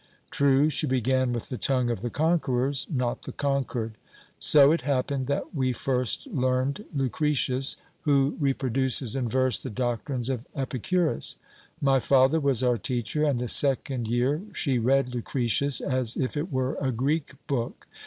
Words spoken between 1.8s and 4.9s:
of the conquerors, not the conquered. So it